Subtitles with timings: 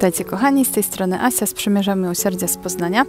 [0.00, 3.04] Witajcie kochani, z tej strony Asia z Przymierza Miłosierdzia z Poznania.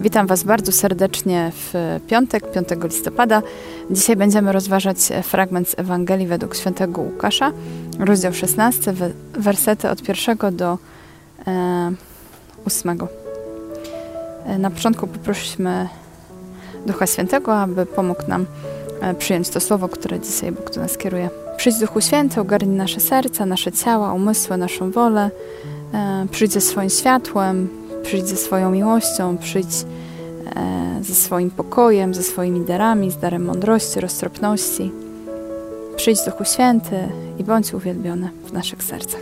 [0.00, 3.42] Witam Was bardzo serdecznie w piątek, 5 listopada.
[3.90, 7.52] Dzisiaj będziemy rozważać fragment z Ewangelii według świętego Łukasza,
[7.98, 8.94] rozdział 16,
[9.32, 10.78] wersety od pierwszego do
[11.46, 11.92] e,
[12.66, 12.98] 8.
[14.46, 15.88] E, na początku poprosimy
[16.86, 18.46] Ducha Świętego, aby pomógł nam
[19.00, 21.30] e, przyjąć to słowo, które dzisiaj Bóg do nas kieruje.
[21.56, 25.30] Przyjdź Duchu Święty, ogarnij nasze serca, nasze ciała, umysły, naszą wolę.
[25.94, 27.68] E, przyjdź ze swoim światłem,
[28.02, 29.84] przyjdź ze swoją miłością, przyjdź
[30.56, 34.92] e, ze swoim pokojem, ze swoimi darami, z darem mądrości, roztropności.
[35.96, 36.96] Przyjdź Duchu Święty
[37.38, 39.20] i bądź uwielbiony w naszych sercach.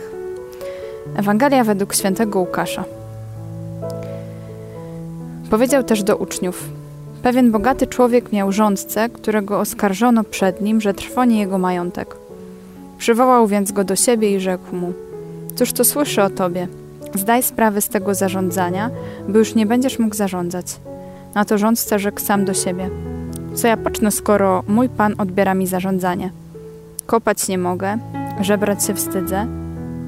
[1.15, 2.83] Ewangelia według świętego Łukasza.
[5.49, 6.69] Powiedział też do uczniów:
[7.23, 12.15] Pewien bogaty człowiek miał rządcę, którego oskarżono przed nim, że trwoni jego majątek.
[12.97, 14.93] Przywołał więc go do siebie i rzekł mu:
[15.59, 16.67] Cóż to słyszę o tobie?
[17.15, 18.89] Zdaj sprawę z tego zarządzania,
[19.27, 20.65] by już nie będziesz mógł zarządzać.
[21.35, 22.89] Na to rządca rzekł sam do siebie:
[23.53, 26.31] Co ja pocznę, skoro mój pan odbiera mi zarządzanie?
[27.05, 27.97] Kopać nie mogę,
[28.41, 29.47] żebrać się wstydzę.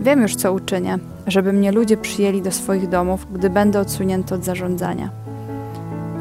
[0.02, 4.46] Wiem już, co uczynię, żeby mnie ludzie przyjęli do swoich domów, gdy będę odsunięty od
[4.46, 5.10] zarządzania.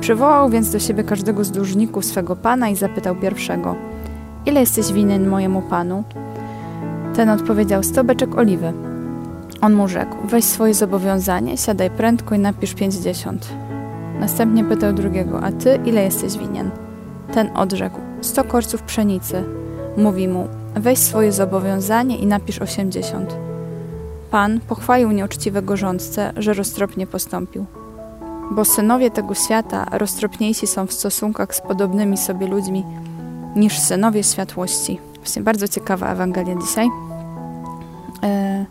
[0.00, 3.76] Przywołał więc do siebie każdego z dłużników swego pana i zapytał pierwszego:
[4.46, 6.04] Ile jesteś winien mojemu panu?
[7.16, 8.89] Ten odpowiedział: Sto beczek oliwy.
[9.62, 13.48] On mu rzekł: Weź swoje zobowiązanie, siadaj prędko i napisz pięćdziesiąt.
[14.20, 16.70] Następnie pytał drugiego: A ty ile jesteś winien?
[17.34, 19.44] Ten odrzekł: Sto korców pszenicy.
[19.96, 23.36] Mówi mu: Weź swoje zobowiązanie i napisz osiemdziesiąt.
[24.30, 27.66] Pan pochwalił nieuczciwego rządcę, że roztropnie postąpił.
[28.50, 32.84] Bo synowie tego świata roztropniejsi są w stosunkach z podobnymi sobie ludźmi
[33.56, 35.00] niż synowie światłości.
[35.16, 36.88] Właśnie bardzo ciekawa Ewangelia dzisiaj.
[38.22, 38.66] E,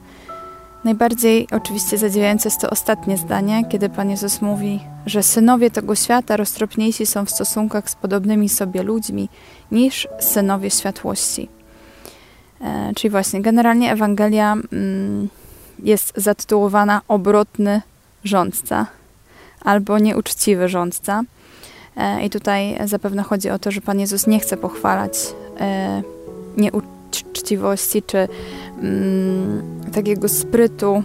[0.84, 6.38] najbardziej oczywiście zadziwiające jest to ostatnie zdanie, kiedy Pan Jezus mówi, że synowie tego świata
[6.38, 9.30] roztropniejsi są w stosunkach z podobnymi sobie ludźmi
[9.72, 11.50] niż synowie światłości.
[12.62, 15.30] E, czyli właśnie generalnie Ewangelia mm,
[15.84, 17.82] jest zatytułowana Obrotny
[18.24, 18.86] rządca
[19.62, 21.22] albo nieuczciwy rządca.
[21.98, 25.14] E, I tutaj zapewne chodzi o to, że Pan Jezus nie chce pochwalać
[25.60, 26.02] e,
[26.58, 28.28] nieuczciwości czy
[29.94, 31.04] takiego sprytu,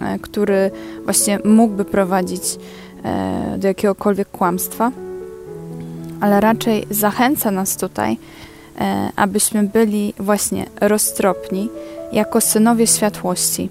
[0.00, 0.70] e, który
[1.04, 2.42] właśnie mógłby prowadzić
[3.04, 4.90] e, do jakiegokolwiek kłamstwa,
[6.20, 8.18] ale raczej zachęca nas tutaj,
[8.80, 11.68] e, abyśmy byli właśnie roztropni
[12.12, 13.68] jako synowie światłości.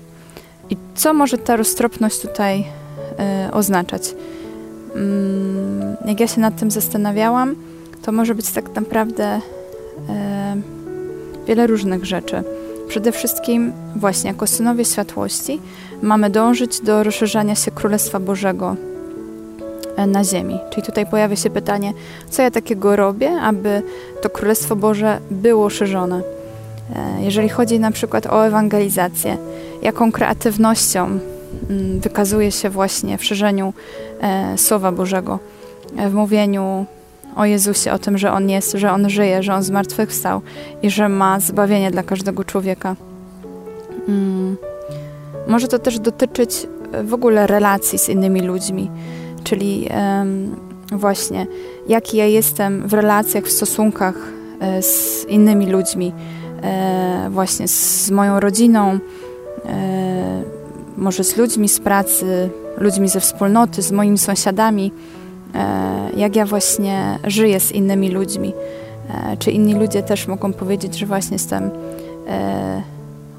[0.69, 2.65] I co może ta roztropność tutaj
[3.51, 4.15] oznaczać?
[4.95, 7.55] Mm, jak ja się nad tym zastanawiałam,
[8.01, 9.41] to może być tak naprawdę
[11.47, 12.44] wiele różnych rzeczy.
[12.88, 15.59] Przede wszystkim, właśnie jako synowie światłości,
[16.01, 18.75] mamy dążyć do rozszerzania się Królestwa Bożego
[19.95, 20.59] e, na ziemi.
[20.69, 21.94] Czyli tutaj pojawia się pytanie,
[22.29, 23.81] co ja takiego robię, aby
[24.21, 26.21] to Królestwo Boże było szerzone.
[26.95, 29.38] E, jeżeli chodzi na przykład o ewangelizację,
[29.81, 31.19] jaką kreatywnością
[31.69, 33.73] mm, wykazuje się właśnie w szerzeniu
[34.21, 35.39] e, Słowa Bożego,
[36.09, 36.85] w mówieniu
[37.35, 40.41] o Jezusie, o tym, że On jest, że On żyje, że On zmartwychwstał
[40.83, 42.95] i że ma zbawienie dla każdego człowieka.
[44.07, 44.57] Mm.
[45.47, 48.91] Może to też dotyczyć e, w ogóle relacji z innymi ludźmi,
[49.44, 50.55] czyli um,
[50.91, 51.47] właśnie
[51.88, 54.15] jaki ja jestem w relacjach, w stosunkach
[54.59, 56.13] e, z innymi ludźmi,
[56.63, 59.00] e, właśnie z moją rodziną,
[59.65, 60.44] e,
[60.97, 64.91] może z ludźmi z pracy, ludźmi ze wspólnoty, z moimi sąsiadami
[66.17, 68.53] jak ja właśnie żyję z innymi ludźmi.
[69.09, 71.71] E, czy inni ludzie też mogą powiedzieć, że właśnie jestem
[72.27, 72.81] e,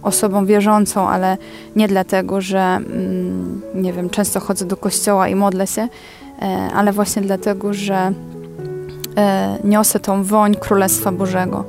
[0.02, 1.36] osobą wierzącą, ale
[1.76, 5.88] nie dlatego, że mm, nie wiem, często chodzę do kościoła i modlę się,
[6.74, 8.12] ale właśnie dlatego, że
[9.64, 11.64] niosę tą woń Królestwa Bożego.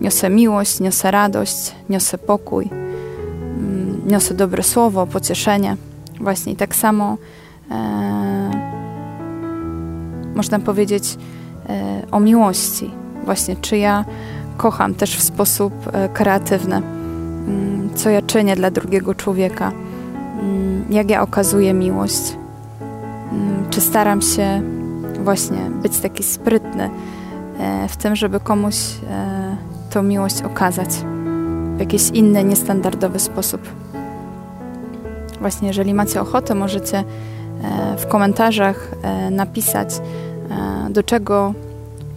[0.00, 5.76] Niosę miłość, niosę radość, niosę pokój, mm, niosę dobre słowo, pocieszenie.
[6.20, 7.16] Właśnie tak samo
[10.38, 11.16] można powiedzieć,
[11.68, 12.90] e, o miłości.
[13.24, 14.04] Właśnie, czy ja
[14.56, 19.72] kocham też w sposób e, kreatywny, mm, co ja czynię dla drugiego człowieka,
[20.42, 22.36] mm, jak ja okazuję miłość,
[23.32, 24.62] mm, czy staram się
[25.24, 26.90] właśnie być taki sprytny
[27.60, 28.76] e, w tym, żeby komuś
[29.90, 30.88] tą miłość okazać
[31.76, 33.60] w jakiś inny, niestandardowy sposób.
[35.40, 37.04] Właśnie, jeżeli macie ochotę, możecie
[37.98, 38.90] w komentarzach
[39.30, 39.88] napisać,
[40.90, 41.54] do czego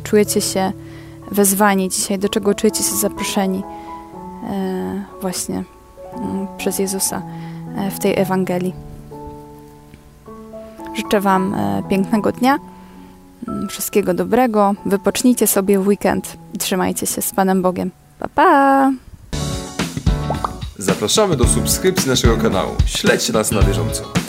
[0.04, 0.72] czujecie się
[1.32, 3.64] wezwani dzisiaj, do czego czujecie się zaproszeni
[4.50, 5.64] e, właśnie
[6.14, 7.22] mm, przez Jezusa.
[7.92, 8.74] w tej Ewangelii.
[10.96, 11.56] Życzę Wam
[11.90, 12.60] pięknego dnia,
[13.48, 14.74] mm, wszystkiego dobrego.
[14.86, 17.92] Wypocznijcie sobie w weekend i trzymajcie się z Panem Bogiem.
[18.20, 18.92] Pa, pa!
[20.78, 22.72] Zapraszamy do subskrypcji naszego kanału.
[22.86, 24.21] Śledźcie nas na bieżąco.